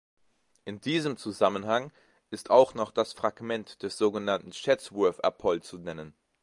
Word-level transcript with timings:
In 0.65 0.81
diesem 0.81 1.15
Zusammenhang 1.15 1.91
ist 2.31 2.49
auch 2.49 2.73
noch 2.73 2.89
das 2.89 3.13
Fragment 3.13 3.83
des 3.83 3.99
sogenannten 3.99 4.49
Chatsworth-Apoll 4.49 5.61
zu 5.61 5.77
nennen. 5.77 6.15